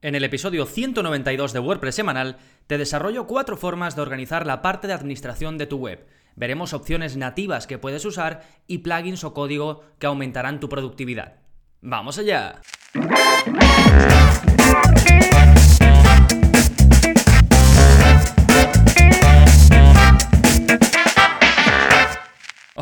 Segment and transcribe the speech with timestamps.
[0.00, 2.36] En el episodio 192 de WordPress semanal
[2.68, 6.06] te desarrollo cuatro formas de organizar la parte de administración de tu web.
[6.36, 11.40] Veremos opciones nativas que puedes usar y plugins o código que aumentarán tu productividad.
[11.80, 12.60] ¡Vamos allá!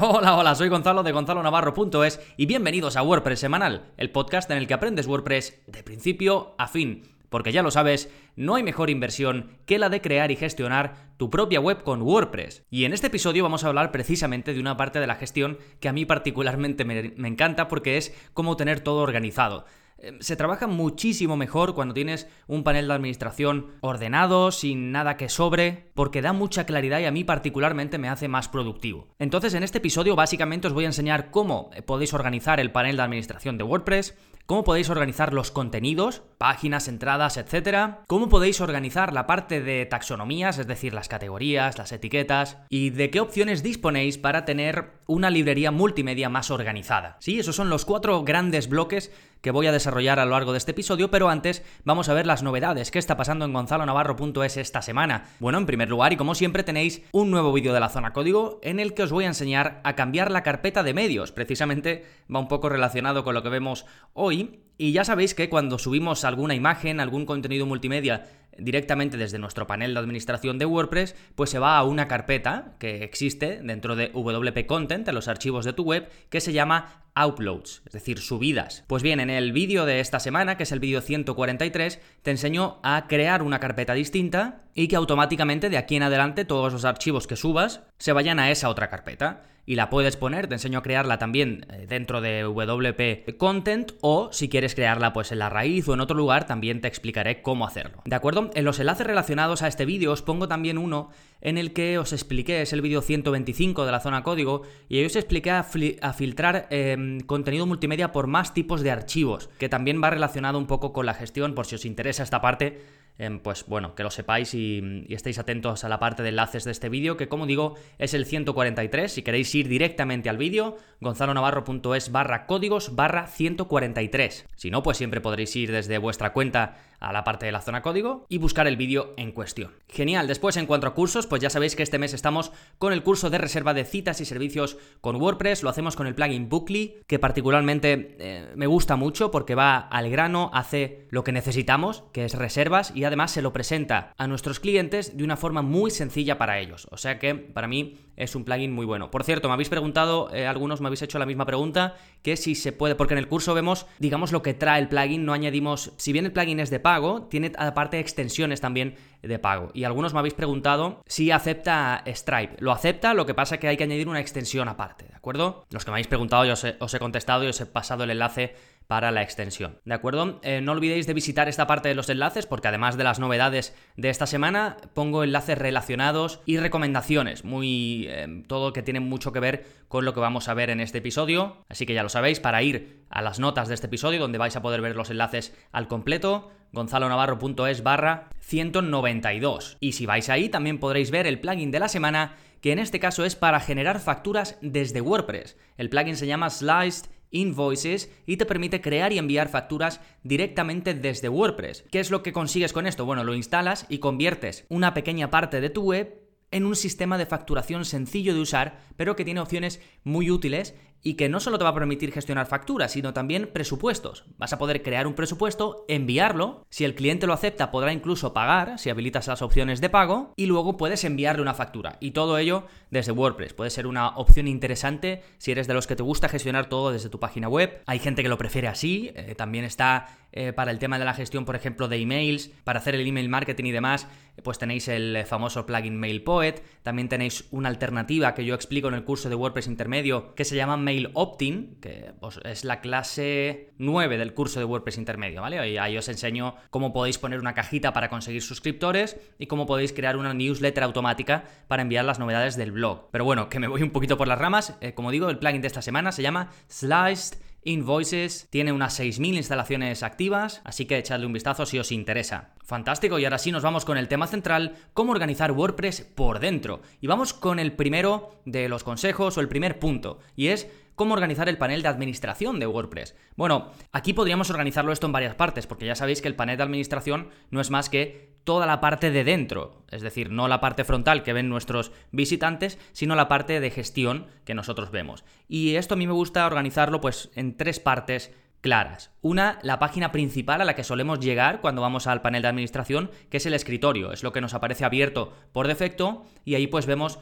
[0.08, 4.68] Hola, hola, soy Gonzalo de gonzalonavarro.es y bienvenidos a WordPress Semanal, el podcast en el
[4.68, 7.15] que aprendes WordPress de principio a fin.
[7.28, 11.30] Porque ya lo sabes, no hay mejor inversión que la de crear y gestionar tu
[11.30, 12.64] propia web con WordPress.
[12.70, 15.88] Y en este episodio vamos a hablar precisamente de una parte de la gestión que
[15.88, 19.64] a mí particularmente me, encanta porque es cómo tener todo organizado.
[19.98, 25.30] Em, se trabaja muchísimo mejor cuando tienes un panel de administración ordenado, sin nada que
[25.30, 29.08] sobre, porque da mucha claridad y a mí particularmente me hace más productivo.
[29.18, 33.02] Entonces en este episodio básicamente os voy a enseñar cómo podéis organizar el panel de
[33.02, 34.14] administración de WordPress,
[34.46, 40.58] cómo podéis organizar los contenidos, páginas, entradas, etcétera, cómo podéis organizar la parte de taxonomías,
[40.58, 45.70] es decir, las categorías, las etiquetas, y de qué opciones disponéis para tener una librería
[45.70, 47.16] multimedia más organizada.
[47.20, 49.12] Sí, esos son los cuatro grandes bloques
[49.46, 52.26] que voy a desarrollar a lo largo de este episodio, pero antes vamos a ver
[52.26, 52.90] las novedades.
[52.90, 55.26] ¿Qué está pasando en gonzalonavarro.es esta semana?
[55.38, 58.58] Bueno, en primer lugar, y como siempre, tenéis un nuevo vídeo de la zona código
[58.64, 61.30] en el que os voy a enseñar a cambiar la carpeta de medios.
[61.30, 64.64] Precisamente va un poco relacionado con lo que vemos hoy.
[64.78, 68.26] Y ya sabéis que cuando subimos alguna imagen, algún contenido multimedia
[68.58, 73.04] directamente desde nuestro panel de administración de WordPress, pues se va a una carpeta que
[73.04, 77.82] existe dentro de WP Content, en los archivos de tu web, que se llama uploads,
[77.86, 78.84] es decir, subidas.
[78.86, 82.78] Pues bien, en el vídeo de esta semana, que es el vídeo 143, te enseño
[82.82, 87.26] a crear una carpeta distinta y que automáticamente de aquí en adelante todos los archivos
[87.26, 90.82] que subas se vayan a esa otra carpeta y la puedes poner, te enseño a
[90.82, 95.88] crearla también eh, dentro de WP Content o si quieres crearla pues en la raíz
[95.88, 98.02] o en otro lugar también te explicaré cómo hacerlo.
[98.04, 98.50] ¿De acuerdo?
[98.54, 101.10] En los enlaces relacionados a este vídeo os pongo también uno
[101.40, 105.04] en el que os expliqué, es el vídeo 125 de la zona código, y ahí
[105.04, 110.10] os expliqué a, filtrar em, contenido multimedia por más tipos de archivos, que también va
[110.10, 112.80] relacionado un poco con la gestión, por si os interesa esta parte
[113.18, 116.70] Em, pues bueno, que lo sepáis y, estéis atentos a la parte de enlaces de
[116.70, 119.10] este vídeo, que como digo, es el 143.
[119.10, 124.46] Si queréis ir directamente al vídeo, gonzalonavarro.es barra códigos barra 143.
[124.54, 127.82] Si no, pues siempre podréis ir desde vuestra cuenta a la parte de la zona
[127.82, 129.72] código y buscar el vídeo en cuestión.
[129.88, 133.02] Genial, después en cuanto a cursos, pues ya sabéis que este mes estamos con el
[133.02, 136.96] curso de reserva de citas y servicios con WordPress, lo hacemos con el plugin Bookly,
[137.06, 142.24] que particularmente eh, me gusta mucho porque va al grano, hace lo que necesitamos, que
[142.24, 146.38] es reservas, y además se lo presenta a nuestros clientes de una forma muy sencilla
[146.38, 146.86] para ellos.
[146.90, 149.10] O sea que para mí es un plugin muy bueno.
[149.10, 152.54] Por cierto, me habéis preguntado, eh, algunos me habéis hecho la misma pregunta, que si
[152.54, 155.92] se puede, porque en el curso vemos, digamos, lo que trae el plugin, no añadimos,
[155.96, 159.72] si bien el plugin es de pago, tiene aparte extensiones también de pago.
[159.74, 162.54] Y algunos me habéis preguntado si acepta Stripe.
[162.60, 165.66] Lo acepta, lo que pasa es que hay que añadir una extensión aparte, ¿de acuerdo?
[165.72, 168.54] Los que me habéis preguntado, yo os he contestado y os he pasado el enlace
[168.86, 169.80] para la extensión.
[169.84, 170.38] ¿De acuerdo?
[170.44, 173.74] Eh, no olvidéis de visitar esta parte de los enlaces porque además de las novedades
[173.96, 179.40] de esta semana, pongo enlaces relacionados y recomendaciones, muy eh, todo que tiene mucho que
[179.40, 181.64] ver con lo que vamos a ver en este episodio.
[181.68, 184.54] Así que ya lo sabéis, para ir a las notas de este episodio donde vais
[184.54, 189.76] a poder ver los enlaces al completo, gonzalonavarro.es barra 192.
[189.80, 193.00] Y si vais ahí también podréis ver el plugin de la semana que en este
[193.00, 195.56] caso es para generar facturas desde WordPress.
[195.76, 201.28] El plugin se llama Sliced Invoices y te permite crear y enviar facturas directamente desde
[201.28, 201.84] WordPress.
[201.90, 203.04] ¿Qué es lo que consigues con esto?
[203.04, 207.26] Bueno, lo instalas y conviertes una pequeña parte de tu web en un sistema de
[207.26, 210.74] facturación sencillo de usar, pero que tiene opciones muy útiles
[211.06, 214.24] y que no solo te va a permitir gestionar facturas, sino también presupuestos.
[214.38, 218.76] Vas a poder crear un presupuesto, enviarlo, si el cliente lo acepta podrá incluso pagar,
[218.80, 221.96] si habilitas las opciones de pago, y luego puedes enviarle una factura.
[222.00, 223.54] Y todo ello desde WordPress.
[223.54, 227.08] Puede ser una opción interesante si eres de los que te gusta gestionar todo desde
[227.08, 227.82] tu página web.
[227.86, 231.14] Hay gente que lo prefiere así, eh, también está eh, para el tema de la
[231.14, 234.08] gestión, por ejemplo, de emails, para hacer el email marketing y demás,
[234.42, 239.04] pues tenéis el famoso plugin MailPoet, también tenéis una alternativa que yo explico en el
[239.04, 244.18] curso de WordPress intermedio que se llama Mail Opt-in, que pues, es la clase 9
[244.18, 245.78] del curso de WordPress intermedio, ¿vale?
[245.78, 250.16] Ahí os enseño cómo podéis poner una cajita para conseguir suscriptores y cómo podéis crear
[250.16, 253.10] una newsletter automática para enviar las novedades del blog.
[253.10, 254.76] Pero bueno, que me voy un poquito por las ramas.
[254.80, 259.34] Eh, como digo, el plugin de esta semana se llama Sliced Invoices tiene unas 6.000
[259.34, 262.54] instalaciones activas, así que echadle un vistazo si os interesa.
[262.62, 266.80] Fantástico, y ahora sí nos vamos con el tema central, cómo organizar WordPress por dentro.
[267.00, 271.14] Y vamos con el primero de los consejos o el primer punto, y es cómo
[271.14, 273.14] organizar el panel de administración de WordPress.
[273.36, 276.64] Bueno, aquí podríamos organizarlo esto en varias partes, porque ya sabéis que el panel de
[276.64, 280.84] administración no es más que toda la parte de dentro, es decir, no la parte
[280.84, 285.24] frontal que ven nuestros visitantes, sino la parte de gestión que nosotros vemos.
[285.48, 289.10] Y esto a mí me gusta organizarlo pues en tres partes claras.
[289.20, 293.10] Una, la página principal a la que solemos llegar cuando vamos al panel de administración,
[293.30, 296.86] que es el escritorio, es lo que nos aparece abierto por defecto y ahí pues
[296.86, 297.18] vemos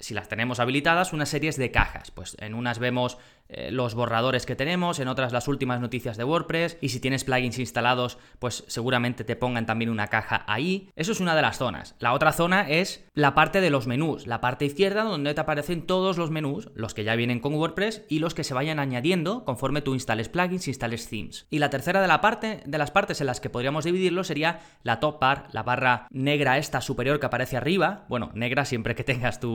[0.00, 2.10] si las tenemos habilitadas, unas series de cajas.
[2.10, 3.18] Pues en unas vemos
[3.48, 7.24] eh, los borradores que tenemos, en otras las últimas noticias de WordPress, y si tienes
[7.24, 10.90] plugins instalados, pues seguramente te pongan también una caja ahí.
[10.96, 11.94] Eso es una de las zonas.
[11.98, 15.86] La otra zona es la parte de los menús, la parte izquierda donde te aparecen
[15.86, 19.44] todos los menús, los que ya vienen con WordPress y los que se vayan añadiendo
[19.44, 21.46] conforme tú instales plugins, instales themes.
[21.50, 24.60] Y la tercera de la parte de las partes en las que podríamos dividirlo sería
[24.82, 29.04] la top bar, la barra negra esta superior que aparece arriba, bueno, negra siempre que
[29.04, 29.48] tengas tu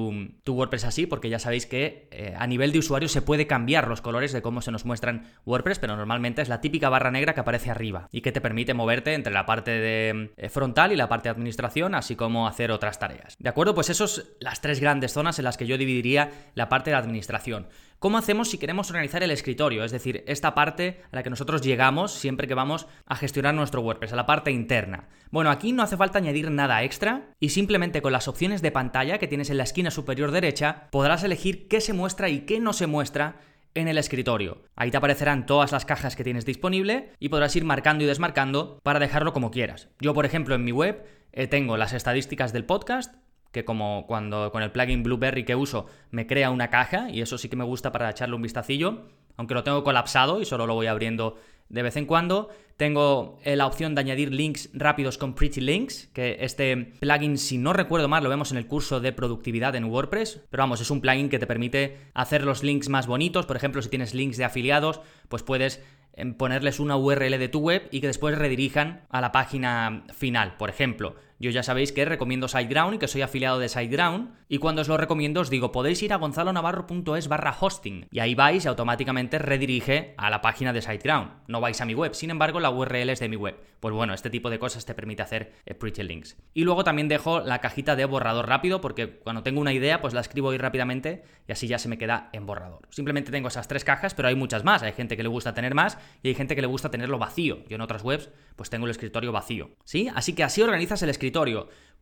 [0.43, 3.82] tu WordPress así, porque ya sabéis que eh, a nivel de usuario se puede cambiar
[3.89, 7.33] los colores de cómo se nos muestran WordPress, pero normalmente es la típica barra negra
[7.33, 10.95] que aparece arriba y que te permite moverte entre la parte de eh, frontal y
[10.95, 13.35] la parte de administración, así como hacer otras tareas.
[13.39, 13.75] ¿De acuerdo?
[13.75, 16.97] Pues esas son las tres grandes zonas en las que yo dividiría la parte de
[16.97, 17.67] administración.
[18.03, 19.85] ¿Cómo hacemos si queremos organizar el escritorio?
[19.85, 23.79] Es decir, esta parte a la que nosotros llegamos siempre que vamos a gestionar nuestro
[23.79, 25.07] WordPress, a la parte interna.
[25.31, 29.19] Bueno, aquí no hace falta añadir nada extra y simplemente con las opciones de pantalla
[29.19, 32.73] que tienes en la esquina superior derecha podrás elegir qué se muestra y qué no
[32.73, 33.37] se muestra
[33.75, 34.61] en el escritorio.
[34.75, 38.79] Ahí te aparecerán todas las cajas que tienes disponible y podrás ir marcando y desmarcando
[38.83, 39.89] para dejarlo como quieras.
[39.99, 43.15] Yo, por ejemplo, en mi web eh, tengo las estadísticas del podcast,
[43.51, 47.37] que como cuando con el plugin Blueberry que uso me crea una caja y eso
[47.37, 49.03] sí que me gusta para echarle un vistacillo,
[49.37, 51.37] aunque lo tengo colapsado y solo lo voy abriendo
[51.73, 52.49] de vez en cuando.
[52.77, 57.57] Tengo eh, la opción de añadir links rápidos con Pretty Links, que este plugin, si
[57.57, 60.89] no recuerdo mal, lo vemos en el curso de productividad en WordPress, pero vamos, es
[60.89, 64.37] un plugin que te permite hacer los links más bonitos, por ejemplo, si tienes links
[64.37, 65.83] de afiliados, pues puedes
[66.13, 70.57] em, ponerles una URL de tu web y que después redirijan a la página final,
[70.57, 71.15] por ejemplo.
[71.43, 74.29] Yo ya sabéis que recomiendo SiteGround y que soy afiliado de SiteGround.
[74.47, 78.07] Y cuando os lo recomiendo os digo, podéis ir a gonzalonavarro.es barra hosting.
[78.11, 81.31] Y ahí vais y automáticamente redirige a la página de SiteGround.
[81.47, 82.13] No vais a mi web.
[82.13, 83.59] Sin embargo, la URL es de mi web.
[83.81, 86.37] Pues bueno, este tipo de cosas te permite hacer eh, Pretty Links.
[86.53, 90.13] Y luego también dejo la cajita de borrador rápido porque cuando tengo una idea pues
[90.13, 92.87] la escribo ahí rápidamente y así ya se me queda en borrador.
[92.89, 94.81] Simplemente tengo esas tres cajas, pero hay muchas más.
[94.83, 97.65] Hay gente que le gusta tener más y hay gente que le gusta tenerlo vacío.
[97.67, 99.71] Yo en otras webs pues tengo el escritorio vacío.
[99.83, 100.09] ¿Sí?
[100.15, 101.32] Así que así organizas el escritorio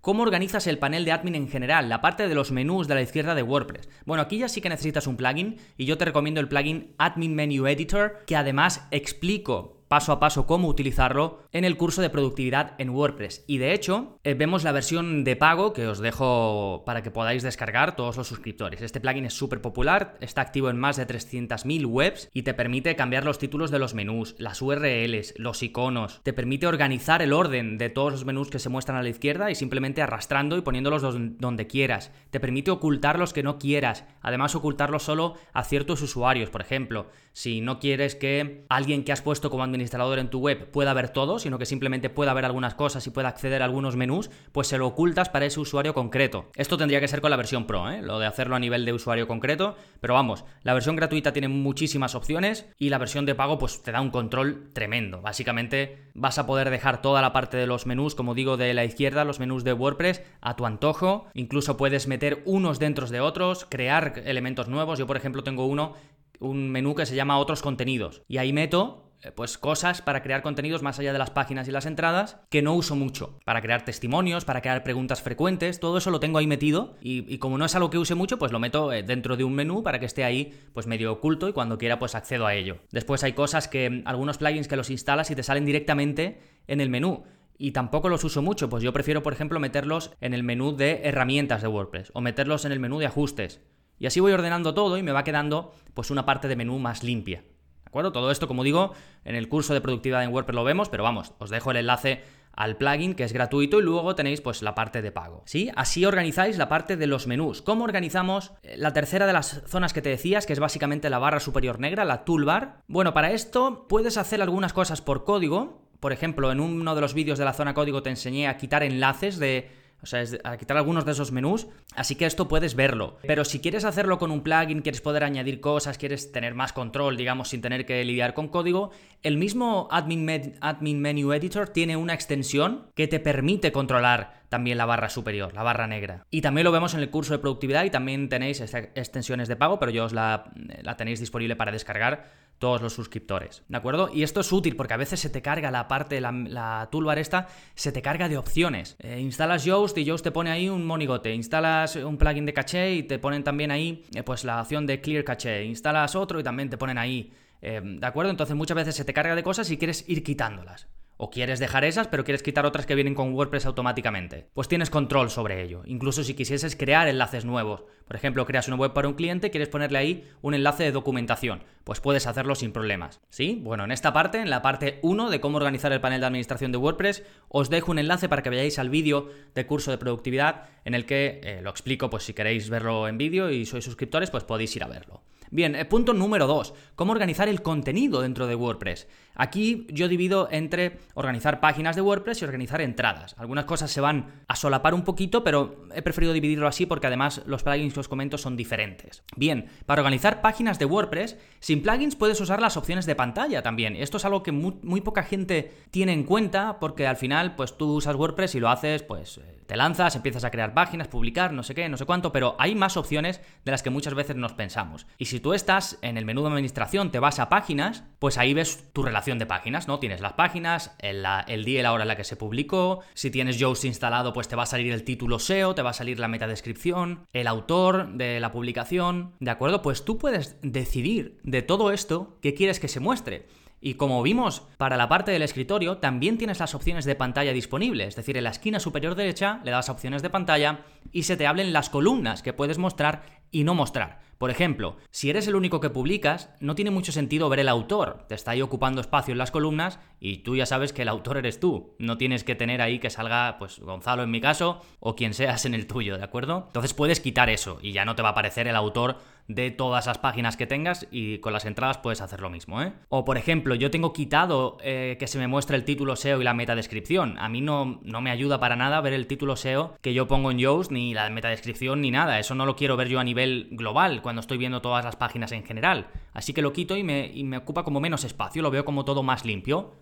[0.02, 1.88] ¿Cómo organizas el panel de admin en general?
[1.88, 3.88] La parte de los menús de la izquierda de WordPress.
[4.06, 7.36] Bueno, aquí ya sí que necesitas un plugin y yo te recomiendo el plugin Admin
[7.36, 12.76] Menu Editor que además explico paso a paso cómo utilizarlo en el curso de productividad
[12.78, 13.44] en WordPress.
[13.46, 17.44] Y de hecho, eh, vemos la versión de pago que os dejo para que podáis
[17.44, 18.82] descargar todos los suscriptores.
[18.82, 22.96] Este plugin es súper popular, está activo en más de 300.000 webs y te permite
[22.96, 27.78] cambiar los títulos de los menús, las URLs, los iconos, te permite organizar el orden
[27.78, 31.04] de todos los menús que se muestran a la izquierda y simplemente arrastrando y poniéndolos
[31.38, 32.14] donde quieras.
[32.30, 37.10] Te permite ocultar los que no quieras, además ocultarlos solo a ciertos usuarios, por ejemplo,
[37.34, 41.10] si no quieres que alguien que has puesto como administrador en tu web pueda ver
[41.10, 44.68] todo, sino que simplemente pueda ver algunas cosas y pueda acceder a algunos menús, pues
[44.68, 46.50] se lo ocultas para ese usuario concreto.
[46.56, 48.02] Esto tendría que ser con la versión Pro, ¿eh?
[48.02, 52.16] lo de hacerlo a nivel de usuario concreto, pero vamos, la versión gratuita tiene muchísimas
[52.16, 55.22] opciones y la versión de pago pues te da un control tremendo.
[55.22, 58.86] Básicamente vas a poder dejar toda la parte de los menús, como digo, de la
[58.86, 61.28] izquierda, los menús de WordPress, a tu antojo.
[61.34, 65.00] Incluso puedes meter unos dentro de otros, crear elementos nuevos.
[65.00, 65.94] Yo, por ejemplo, tengo uno
[66.42, 68.24] un menú que se llama otros contenidos.
[68.28, 71.72] Y ahí meto eh, pues cosas para crear contenidos más allá de las páginas y
[71.72, 73.40] las entradas que no uso mucho.
[73.46, 77.58] Para crear testimonios, para crear preguntas frecuentes, todo eso lo tengo ahí metido y, como
[77.58, 80.00] no es algo que use mucho, pues lo meto eh, dentro de un menú para
[80.00, 82.78] que esté ahí pues medio oculto y cuando quiera pues accedo a ello.
[82.92, 86.82] Después hay cosas que mm, algunos plugins que los instalas y te salen directamente en
[86.82, 87.24] el menú
[87.60, 91.02] y tampoco los uso mucho, pues yo prefiero, por ejemplo, meterlos en el menú de
[91.04, 93.62] herramientas de WordPress o meterlos en el menú de ajustes.
[94.02, 97.04] Y así voy ordenando todo y me va quedando pues una parte de menú más
[97.04, 97.42] limpia.
[97.42, 98.12] ¿De acuerdo?
[98.12, 98.94] Todo esto, como digo,
[99.26, 102.24] en el curso de productividad en WordPress lo vemos, pero vamos, os dejo el enlace
[102.52, 105.44] al plugin que es gratuito y luego tenéis pues la parte de pago.
[105.46, 105.70] ¿Sí?
[105.76, 107.62] Así organizáis la parte de los menús.
[107.62, 111.20] ¿Cómo organizamos eh, la tercera de las zonas que te decías, que es básicamente la
[111.20, 112.82] barra superior negra, la toolbar?
[112.88, 115.84] Bueno, para esto puedes hacer algunas cosas por código.
[116.00, 118.82] Por ejemplo, en uno de los vídeos de la zona código te enseñé a quitar
[118.82, 119.70] enlaces de
[120.02, 121.68] o sea, es a quitar algunos de esos menús.
[121.96, 123.18] Así que esto puedes verlo.
[123.28, 127.18] Pero si quieres hacerlo con un plugin, quieres poder añadir cosas, quieres tener más control,
[127.18, 128.92] digamos, sin tener que lidiar con código,
[129.24, 134.86] el mismo Admin, Admin Menu Editor tiene una extensión que te permite controlar también la
[134.86, 136.26] barra superior, la barra negra.
[136.30, 139.80] Y también lo vemos en el curso de productividad y también tenéis extensiones de pago,
[139.80, 142.26] pero yo os la, la tenéis disponible para descargar
[142.60, 144.10] todos los suscriptores, ¿de acuerdo?
[144.14, 147.18] Y esto es útil porque a veces se te carga la parte, la, la toolbar
[147.18, 148.98] esta, se te carga de opciones.
[149.00, 152.94] Eh, instalas Yoast y Yoast te pone ahí un monigote, instalas un plugin de caché
[152.94, 156.44] y te ponen también ahí eh, pues la opción de Clear Caché, instalas otro y
[156.44, 157.32] también te ponen ahí,
[157.62, 158.30] eh, ¿de acuerdo?
[158.30, 160.90] Entonces muchas veces se te carga de cosas y quieres ir quitándolas.
[161.24, 164.48] O quieres dejar esas, pero quieres quitar otras que vienen con WordPress automáticamente.
[164.56, 165.84] Pues tienes control sobre ello.
[165.86, 167.84] Incluso si quisieses crear enlaces nuevos.
[168.08, 171.62] Por ejemplo, creas una web para un cliente, quieres ponerle ahí un enlace de documentación.
[171.84, 173.22] Pues puedes hacerlo sin problemas.
[173.30, 173.60] ¿Sí?
[173.62, 176.72] Bueno, en esta parte, en la parte 1 de cómo organizar el panel de administración
[176.72, 180.70] de WordPress, os dejo un enlace para que veáis al vídeo de curso de productividad
[180.86, 184.32] en el que eh, lo explico, pues si queréis verlo en vídeo y sois suscriptores,
[184.32, 185.22] pues podéis ir a verlo.
[185.52, 189.10] Bien, eh, punto número 2, cómo organizar el contenido dentro de WordPress.
[189.36, 193.36] Aquí yo divido entre organizar páginas de WordPress y organizar entradas.
[193.38, 197.42] Algunas cosas se van a solapar un poquito, pero he preferido dividirlo así porque además
[197.46, 199.24] los plugins que os comento son diferentes.
[199.36, 203.98] Bien, para organizar páginas de WordPress, sin plugins puedes usar las opciones de pantalla también.
[203.98, 207.96] Esto es algo que muy, poca gente tiene en cuenta porque al final pues tú
[207.96, 211.64] usas WordPress y lo haces pues eh, te lanzas, empiezas a crear páginas, publicar, no
[211.64, 214.52] sé qué, no sé cuánto, pero hay más opciones de las que muchas veces nos
[214.52, 215.08] pensamos.
[215.18, 218.54] Y si tú estás en el menú de administración, te vas a páginas, pues ahí
[218.54, 219.98] ves tu relación de páginas, ¿no?
[219.98, 221.24] Tienes las páginas, el,
[221.64, 224.58] día y la hora en la que se publicó, si tienes Yoast instalado, pues te
[224.58, 228.42] va a salir el título SEO, te va a salir la metadescripción, el autor de
[228.42, 229.82] la publicación, ¿de acuerdo?
[229.82, 233.48] Pues tú puedes decidir de todo esto qué quieres que se muestre.
[233.82, 238.10] Y como vimos para la parte del escritorio, también tienes las opciones de pantalla disponibles,
[238.10, 241.48] es decir, en la esquina superior derecha le das opciones de pantalla y se te
[241.48, 244.22] hablen las columnas que puedes mostrar y no mostrar.
[244.42, 248.26] Por ejemplo, si eres el único que publicas, no tiene mucho sentido ver el autor.
[248.28, 251.38] Te está ahí ocupando espacio en las columnas y tú ya sabes que el autor
[251.38, 251.96] eres tú.
[252.00, 255.66] No tienes que tener ahí que salga, pues, Gonzalo en mi caso o quien seas
[255.66, 256.64] en el tuyo, ¿de acuerdo?
[256.66, 259.18] Entonces puedes quitar eso y ya no te va a aparecer el autor
[259.48, 262.94] de todas las páginas que tengas y con las entradas puedes hacer lo mismo, ¿eh?
[263.10, 266.44] O por ejemplo, yo tengo quitado eh, que se me muestre el título SEO y
[266.44, 267.38] la metadescripción.
[267.40, 270.52] A mí no, no me ayuda para nada ver el título SEO que yo pongo
[270.52, 272.40] en Yoast, ni la metadescripción, ni nada.
[272.40, 275.52] Eso no lo quiero ver yo a nivel global cuando estoy viendo todas las páginas
[275.52, 276.08] en general.
[276.34, 279.06] Así que lo quito y me, y me ocupa como menos espacio, lo veo como
[279.06, 279.94] todo más limpio.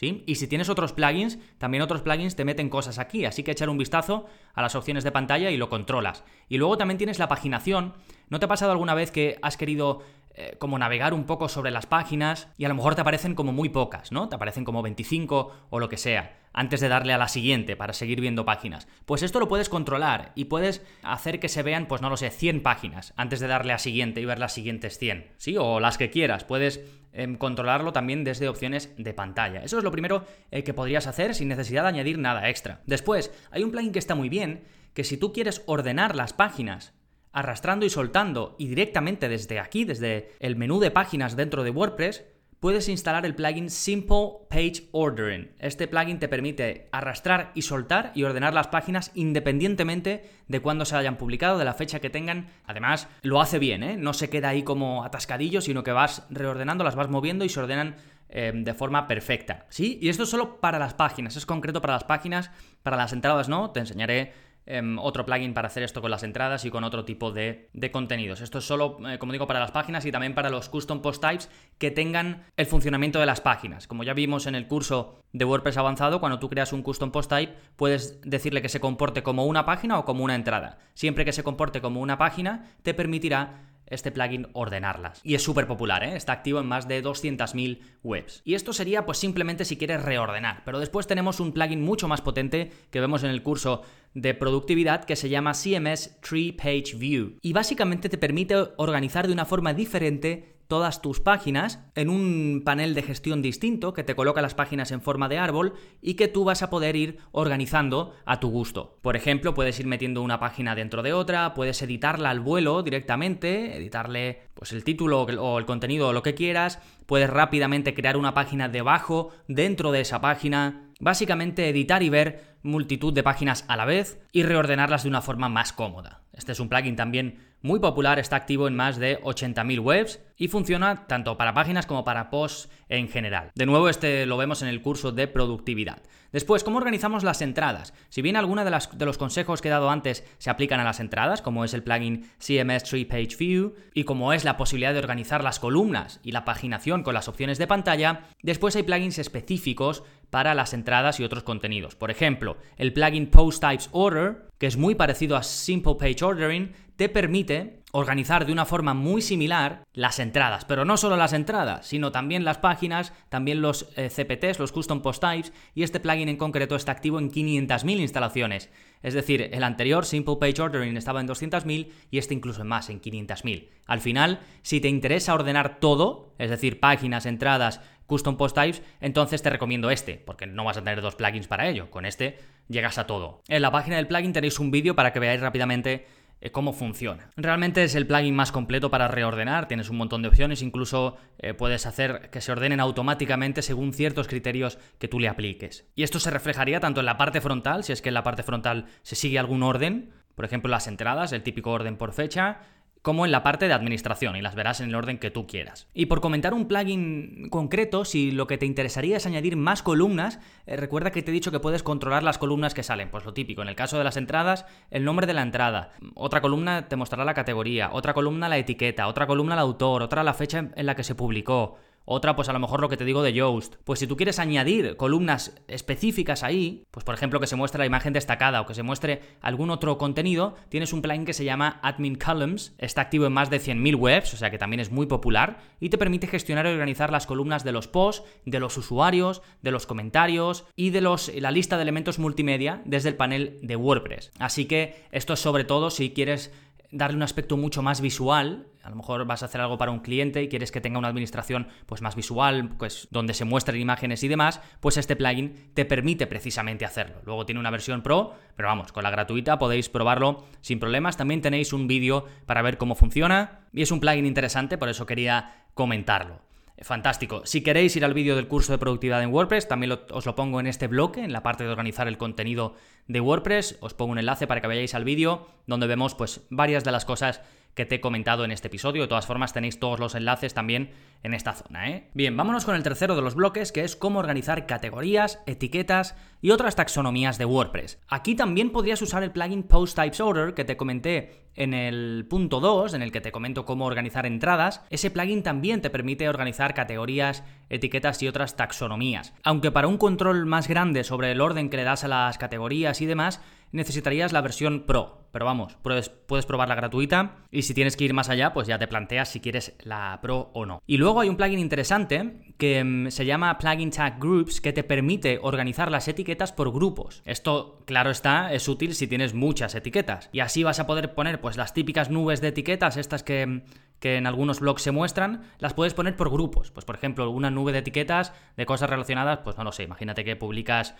[0.00, 3.68] Y si tienes otros plugins, también otros plugins te meten cosas aquí, así que echar
[3.68, 6.24] un vistazo a las opciones de pantalla y lo controlas.
[6.48, 7.94] Y luego también tienes la paginación.
[8.28, 10.02] ¿No te ha pasado alguna vez que has querido
[10.36, 13.52] eh, como navegar un poco sobre las páginas y a lo mejor te aparecen como
[13.52, 14.28] muy pocas, ¿no?
[14.28, 17.92] Te aparecen como 25 o lo que sea, antes de darle a la siguiente para
[17.92, 18.88] seguir viendo páginas.
[19.06, 22.30] Pues esto lo puedes controlar y puedes hacer que se vean, pues no lo sé,
[22.30, 25.56] 100 páginas antes de darle a siguiente y ver las siguientes 100, ¿sí?
[25.56, 26.80] O las que quieras, puedes
[27.12, 29.62] em, controlarlo también desde opciones de pantalla.
[29.62, 32.80] Eso es lo primero eh, que podrías hacer sin necesidad de añadir nada extra.
[32.86, 34.64] Después, hay un plugin que está muy bien,
[34.94, 36.92] que si tú quieres ordenar las páginas
[37.34, 42.24] arrastrando y soltando y directamente desde aquí, desde el menú de páginas dentro de WordPress,
[42.60, 45.50] puedes instalar el plugin Simple Page Ordering.
[45.58, 50.96] Este plugin te permite arrastrar y soltar y ordenar las páginas independientemente de cuándo se
[50.96, 52.46] hayan publicado, de la fecha que tengan.
[52.64, 53.96] Además, lo hace bien, ¿eh?
[53.98, 57.60] no se queda ahí como atascadillo, sino que vas reordenando, las vas moviendo y se
[57.60, 57.96] ordenan
[58.30, 59.66] eh, de forma perfecta.
[59.68, 59.98] ¿Sí?
[60.00, 62.50] Y esto es solo para las páginas, es concreto para las páginas,
[62.82, 64.32] para las entradas no, te enseñaré
[64.66, 68.40] Em, otro plugin para hacer esto con las entradas y con otro tipo de, contenidos.
[68.40, 71.20] Esto es solo, eh, como digo, para las páginas y también para los custom post
[71.20, 73.86] types que tengan el funcionamiento de las páginas.
[73.86, 77.28] Como ya vimos en el curso de WordPress avanzado, cuando tú creas un custom post
[77.28, 80.78] type, puedes decirle que se comporte como una página o como una entrada.
[80.94, 85.20] Siempre que se comporte como una página, te permitirá este plugin ordenarlas.
[85.22, 86.16] Y es súper popular, ¿eh?
[86.16, 88.42] está activo en más de 200.000 webs.
[88.44, 90.62] Y esto sería pues simplemente si quieres reordenar.
[90.64, 93.82] Pero después tenemos un plugin mucho más potente que vemos en el curso
[94.14, 97.38] de productividad que se llama CMS Tree Page View.
[97.42, 102.94] Y básicamente te permite organizar de una forma diferente todas tus páginas en un panel
[102.94, 106.44] de gestión distinto que te coloca las páginas en forma de árbol y que tú
[106.44, 108.98] vas a poder ir organizando a tu gusto.
[109.02, 113.76] Por ejemplo, puedes ir metiendo una página dentro de otra, puedes editarla al vuelo directamente,
[113.76, 118.34] editarle pues el título o el contenido o lo que quieras, puedes rápidamente crear una
[118.34, 123.84] página debajo dentro de esa página, básicamente editar y ver multitud de páginas a la
[123.84, 126.22] vez y reordenarlas de una forma más cómoda.
[126.32, 130.48] Este es un plugin también muy popular, está activo en más de 80.000 webs y
[130.48, 133.50] funciona tanto para páginas como para posts en general.
[133.54, 136.02] De nuevo, este lo vemos en el curso de productividad.
[136.30, 137.94] Después, ¿cómo organizamos las entradas?
[138.10, 141.00] Si bien algunos de, de los consejos que he dado antes se aplican a las
[141.00, 144.98] entradas, como es el plugin CMS Tree Page View y como es la posibilidad de
[144.98, 150.02] organizar las columnas y la paginación con las opciones de pantalla, después hay plugins específicos
[150.28, 151.94] para las entradas y otros contenidos.
[151.94, 156.72] Por ejemplo, el plugin Post Types Order, que es muy parecido a Simple Page Ordering,
[156.96, 161.86] te permite organizar de una forma muy similar las entradas, pero no solo las entradas,
[161.86, 166.28] sino también las páginas, también los eh, CPTs, los Custom Post Types, y este plugin
[166.28, 168.68] en concreto está activo en 500.000 instalaciones.
[169.02, 172.90] Es decir, el anterior, Simple Page Ordering, estaba en 200.000 y este incluso en más,
[172.90, 173.68] en 500.000.
[173.86, 179.40] Al final, si te interesa ordenar todo, es decir, páginas, entradas, Custom Post Types, entonces
[179.40, 181.90] te recomiendo este, porque no vas a tener dos plugins para ello.
[181.90, 183.42] Con este llegas a todo.
[183.46, 186.06] En la página del plugin tenéis un vídeo para que veáis rápidamente
[186.52, 187.30] cómo funciona.
[187.36, 191.54] Realmente es el plugin más completo para reordenar, tienes un montón de opciones, incluso eh,
[191.54, 195.86] puedes hacer que se ordenen automáticamente según ciertos criterios que tú le apliques.
[195.94, 198.42] Y esto se reflejaría tanto en la parte frontal, si es que en la parte
[198.42, 202.60] frontal se sigue algún orden, por ejemplo las entradas, el típico orden por fecha,
[203.04, 205.88] como en la parte de administración y las verás en el orden que tú quieras.
[205.92, 210.40] Y por comentar un plugin concreto, si lo que te interesaría es añadir más columnas,
[210.64, 213.10] eh, recuerda que te he dicho que puedes controlar las columnas que salen.
[213.10, 215.92] Pues lo típico, en el caso de las entradas, el nombre de la entrada.
[216.14, 220.24] Otra columna te mostrará la categoría, otra columna la etiqueta, otra columna el autor, otra
[220.24, 221.76] la fecha en la que se publicó.
[222.06, 223.76] Otra, pues a lo mejor lo que te digo de Yoast.
[223.84, 227.86] Pues si tú quieres añadir columnas específicas ahí, pues por ejemplo que se muestre la
[227.86, 231.80] imagen destacada o que se muestre algún otro contenido, tienes un plugin que se llama
[231.82, 235.06] Admin Columns, está activo en más de 100.000 webs, o sea que también es muy
[235.06, 239.42] popular, y te permite gestionar y organizar las columnas de los posts, de los usuarios,
[239.62, 243.76] de los comentarios y de los, la lista de elementos multimedia desde el panel de
[243.76, 244.30] WordPress.
[244.38, 246.52] Así que esto es sobre todo si quieres
[246.94, 248.66] darle un aspecto mucho más visual.
[248.82, 251.08] A lo mejor vas a hacer algo para un cliente y quieres que tenga una
[251.08, 255.84] administración pues más visual, pues donde se muestren imágenes y demás, pues este plugin te
[255.84, 257.16] permite precisamente hacerlo.
[257.24, 261.16] Luego tiene una versión pro, pero vamos, con la gratuita podéis probarlo sin problemas.
[261.16, 265.06] También tenéis un vídeo para ver cómo funciona y es un plugin interesante, por eso
[265.06, 266.53] quería comentarlo.
[266.82, 267.42] Fantástico.
[267.44, 270.58] Si queréis ir al vídeo del curso de productividad en WordPress, también os lo pongo
[270.58, 272.74] en este bloque, en la parte de organizar el contenido
[273.06, 273.78] de WordPress.
[273.80, 277.04] Os pongo un enlace para que vayáis al vídeo, donde vemos pues varias de las
[277.04, 277.40] cosas
[277.74, 279.02] que te he comentado en este episodio.
[279.02, 281.90] De todas formas, tenéis todos los enlaces también en esta zona.
[281.90, 282.08] ¿eh?
[282.14, 286.50] Bien, vámonos con el tercero de los bloques, que es cómo organizar categorías, etiquetas y
[286.50, 287.98] otras taxonomías de WordPress.
[288.08, 292.60] Aquí también podrías usar el plugin Post Types Order que te comenté en el punto
[292.60, 294.82] 2, en el que te comento cómo organizar entradas.
[294.90, 299.32] Ese plugin también te permite organizar categorías, etiquetas y otras taxonomías.
[299.42, 303.00] Aunque para un control más grande sobre el orden que le das a las categorías
[303.00, 303.40] y demás,
[303.72, 305.23] necesitarías la versión Pro.
[305.34, 308.78] Pero vamos, puedes, puedes probar gratuita y si tienes que ir más allá, pues ya
[308.78, 310.80] te planteas si quieres la Pro o no.
[310.86, 314.84] Y luego hay un plugin interesante que mm, se llama Plugin Tag Groups que te
[314.84, 317.20] permite organizar las etiquetas por grupos.
[317.24, 320.30] Esto, claro está, es útil si tienes muchas etiquetas.
[320.30, 323.62] Y así vas a poder poner pues las típicas nubes de etiquetas, estas que mm,
[323.98, 326.70] que en algunos blogs se muestran, las puedes poner por grupos.
[326.70, 330.24] Pues por ejemplo, una nube de etiquetas de cosas relacionadas, pues no lo sé, imagínate
[330.24, 330.94] que publicas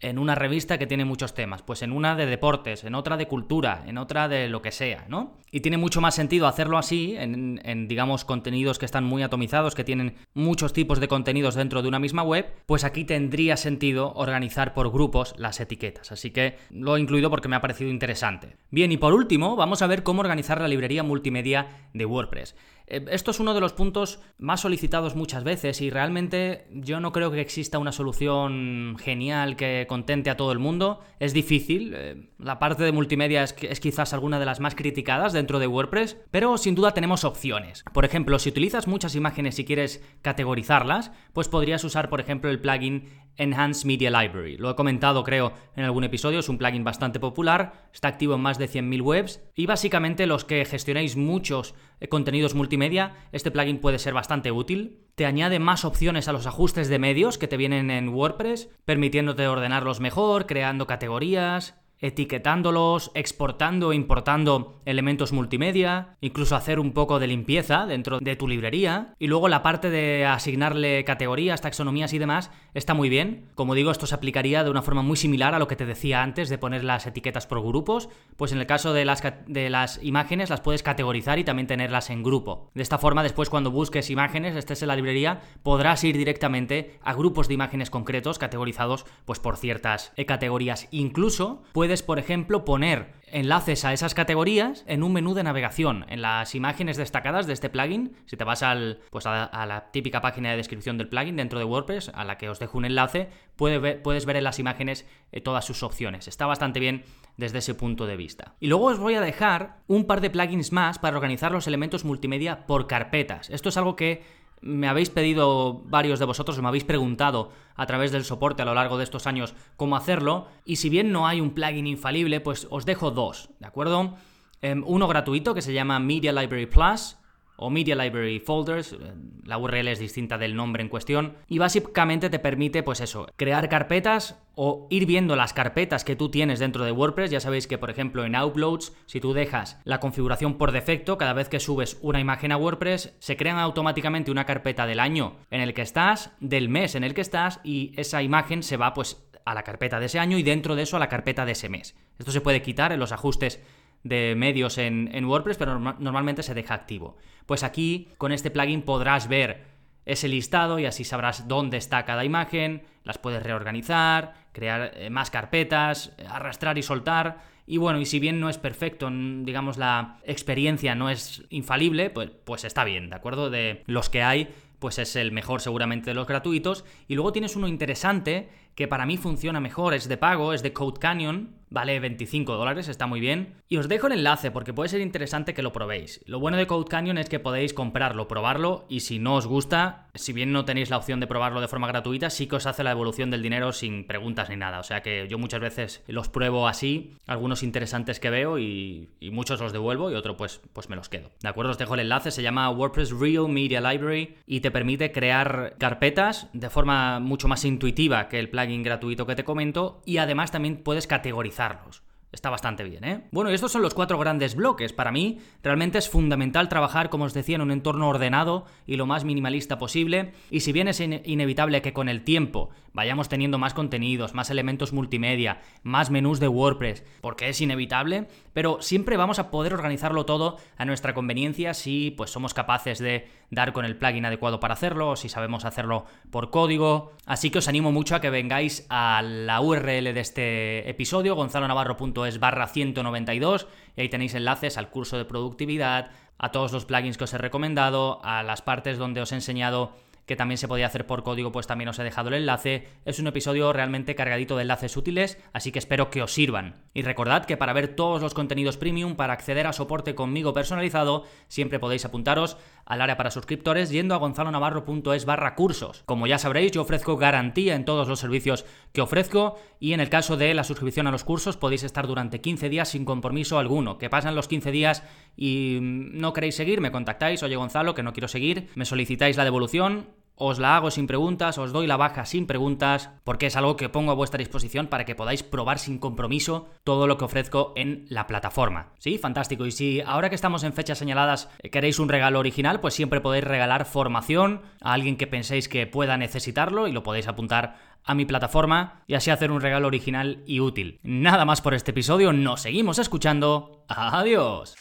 [0.00, 3.26] en una revista que tiene muchos temas, pues en una de deportes, en otra de
[3.26, 5.38] cultura, en otra de lo que sea, ¿no?
[5.50, 9.74] Y tiene mucho más sentido hacerlo así, en, en, digamos, contenidos que están muy atomizados,
[9.74, 14.12] que tienen muchos tipos de contenidos dentro de una misma web, pues aquí tendría sentido
[14.14, 16.12] organizar por grupos las etiquetas.
[16.12, 18.56] Así que lo he incluido porque me ha parecido interesante.
[18.70, 22.54] Bien, y por último, vamos a ver cómo organizar la librería multimedia de WordPress.
[22.90, 27.12] Eh, esto es uno de los puntos más solicitados muchas veces y realmente yo no
[27.12, 31.00] creo que exista una solución genial que contente a todo el mundo.
[31.20, 31.92] Es difícil.
[31.94, 36.16] Eh, la parte de multimedia es, quizás alguna de las más criticadas dentro de WordPress,
[36.30, 37.84] pero sin duda tenemos opciones.
[37.92, 42.60] Por ejemplo, si utilizas muchas imágenes y quieres categorizarlas, pues podrías usar, por ejemplo, el
[42.60, 44.56] plugin Enhanced Media Library.
[44.56, 48.40] Lo he comentado, creo, en algún episodio, es un plugin bastante popular, está activo en
[48.40, 51.74] más de 100.000 webs y básicamente los que gestionáis muchos
[52.08, 55.06] contenidos multimedia, este plugin puede ser bastante útil.
[55.14, 59.46] Te añade más opciones a los ajustes de medios que te vienen en WordPress, permitiéndote
[59.46, 67.26] ordenarlos mejor, creando categorías, etiquetándolos, exportando e importando elementos multimedia, incluso hacer un poco de
[67.26, 69.14] limpieza dentro de tu librería.
[69.18, 73.48] Y luego la parte de asignarle categorías, taxonomías y demás está muy bien.
[73.54, 76.22] Como digo, esto se aplicaría de una forma muy similar a lo que te decía
[76.22, 78.08] antes de poner las etiquetas por grupos.
[78.36, 82.10] Pues en el caso de las, de las imágenes las puedes categorizar y también tenerlas
[82.10, 82.70] en grupo.
[82.74, 87.12] De esta forma, después cuando busques imágenes, estés en la librería, podrás ir directamente a
[87.14, 90.88] grupos de imágenes concretos categorizados pues por ciertas categorías.
[90.90, 96.06] Incluso puedes puedes, por ejemplo, poner enlaces a esas categorías en un menú de navegación.
[96.08, 100.20] En las imágenes destacadas de este plugin, si te vas al, pues a, la típica
[100.20, 103.28] página de descripción del plugin dentro de WordPress, a la que os dejo un enlace,
[103.56, 106.28] puedes ver en las imágenes eh, todas sus opciones.
[106.28, 107.02] Está bastante bien
[107.36, 108.54] desde ese punto de vista.
[108.60, 112.04] Y luego os voy a dejar un par de plugins más para organizar los elementos
[112.04, 113.50] multimedia por carpetas.
[113.50, 114.22] Esto es algo que
[114.60, 118.74] me habéis pedido varios de vosotros, me habéis preguntado a través del soporte a lo
[118.74, 122.66] largo de estos años cómo hacerlo, y si bien no hay un plugin infalible, pues
[122.70, 124.16] os dejo dos, ¿de acuerdo?
[124.62, 127.16] Em, uno gratuito que se llama Media Library Plus,
[127.60, 128.96] o Media Library Folders, eh,
[129.44, 133.68] la URL es distinta del nombre en cuestión, y básicamente te permite, pues eso, crear
[133.68, 137.30] carpetas o ir viendo las carpetas que tú tienes dentro de WordPress.
[137.30, 141.34] Ya sabéis que, por ejemplo, en Uploads, si tú dejas la configuración por defecto, cada
[141.34, 145.60] vez que subes una imagen a WordPress, se crea automáticamente una carpeta del año en
[145.60, 149.26] el que estás, del mes en el que estás, y esa imagen se va, pues,
[149.44, 151.68] a la carpeta de ese año y dentro de eso a la carpeta de ese
[151.68, 151.96] mes.
[152.18, 153.60] Esto se puede quitar en los ajustes
[154.02, 157.16] de medios en, WordPress, pero normalmente se deja activo.
[157.50, 159.64] Pues aquí, con este plugin, podrás ver
[160.06, 165.32] ese listado y así sabrás dónde está cada imagen, las puedes reorganizar, crear eh, más
[165.32, 167.38] carpetas, arrastrar y soltar.
[167.66, 172.30] Y bueno, y si bien no es perfecto, digamos la experiencia no es infalible, pues,
[172.44, 173.50] pues está bien, ¿de acuerdo?
[173.50, 176.84] De los que hay, pues es el mejor seguramente de los gratuitos.
[177.08, 180.72] Y luego tienes uno interesante que para mí funciona mejor, es de pago, es de
[180.72, 183.54] Code Canyon, vale 25 dólares, está muy bien.
[183.68, 186.20] Y os dejo el enlace porque puede ser interesante que lo probéis.
[186.26, 190.08] Lo bueno de Code Canyon es que podéis comprarlo, probarlo y si no os gusta,
[190.14, 192.82] si bien no tenéis la opción de probarlo de forma gratuita, sí que os hace
[192.82, 194.80] la evolución del dinero sin preguntas ni nada.
[194.80, 199.60] O sea que yo muchas veces los pruebo así, algunos interesantes que veo y, muchos
[199.60, 201.30] los devuelvo y otro pues, pues me los quedo.
[201.40, 201.70] ¿De acuerdo?
[201.70, 206.48] Os dejo el enlace, se llama WordPress Real Media Library y te permite crear carpetas
[206.52, 210.82] de forma mucho más intuitiva que el plugin gratuito que te comento y además también
[210.82, 212.02] puedes categorizarlos.
[212.32, 213.24] Está bastante bien, ¿eh?
[213.32, 214.92] Bueno, y estos son los cuatro grandes bloques.
[214.92, 219.04] Para mí, realmente es fundamental trabajar, como os decía, en un entorno ordenado y lo
[219.04, 220.32] más minimalista posible.
[220.48, 224.92] Y si bien es inevitable que con el tiempo vayamos teniendo más contenidos, más elementos
[224.92, 230.58] multimedia, más menús de WordPress, porque es inevitable, pero siempre vamos a poder organizarlo todo
[230.76, 235.10] a nuestra conveniencia si pues somos capaces de dar con el plugin adecuado para hacerlo,
[235.10, 237.12] o si sabemos hacerlo por código.
[237.26, 242.19] Así que os animo mucho a que vengáis a la URL de este episodio, gonzalonavarro.com
[242.26, 247.18] es barra 192 y ahí tenéis enlaces al curso de productividad, a todos los plugins
[247.18, 249.92] que os he recomendado, a las partes donde os he enseñado
[250.30, 252.86] que también se podía hacer por código, pues también os he dejado el enlace.
[253.04, 256.84] Es un episodio realmente cargadito de enlaces útiles, así que espero que os sirvan.
[256.94, 261.24] Y recordad que para ver todos los contenidos premium, para acceder a soporte conmigo personalizado,
[261.48, 262.58] siempre podéis apuntaros
[262.90, 266.02] al área para suscriptores yendo a gonzalonavarro.es barra cursos.
[266.06, 270.08] Como ya sabréis, yo ofrezco garantía en todos los servicios que ofrezco y en el
[270.08, 273.96] caso de la suscripción a los cursos podéis estar durante 15 días sin compromiso alguno.
[273.96, 275.04] Que pasan los 15 días
[275.36, 279.44] y no queréis seguir, me contactáis, oye Gonzalo, que no quiero seguir, me solicitáis la
[279.44, 280.08] devolución
[280.40, 283.90] os la hago sin preguntas, os doy la baja sin preguntas, porque es algo que
[283.90, 288.06] pongo a vuestra disposición para que podáis probar sin compromiso todo lo que ofrezco en
[288.08, 288.88] la plataforma.
[288.98, 289.66] Sí, fantástico.
[289.66, 293.20] Y si ahora que estamos en fechas señaladas eh, queréis un regalo original, pues siempre
[293.20, 298.14] podéis regalar formación a alguien que penséis que pueda necesitarlo y lo podéis apuntar a
[298.14, 301.00] mi plataforma y así hacer un regalo original y útil.
[301.02, 303.84] Nada más por este episodio, nos seguimos escuchando.
[303.88, 304.74] Adiós.